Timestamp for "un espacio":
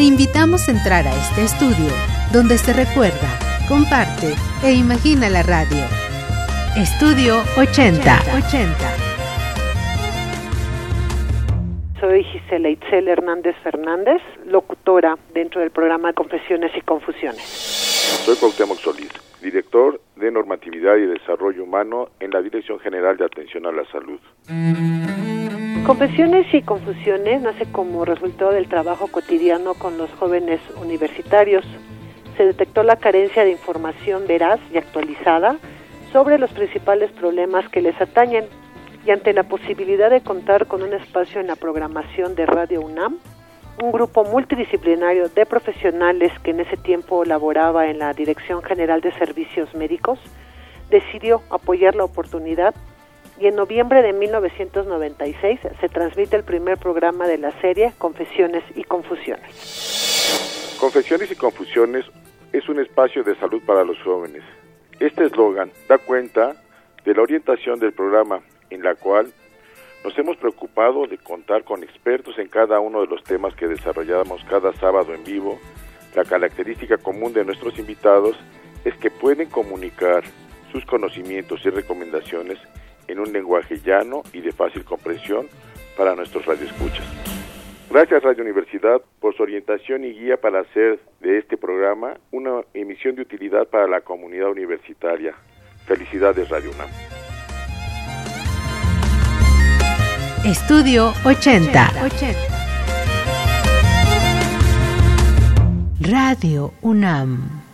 40.84-41.40, 62.68-63.24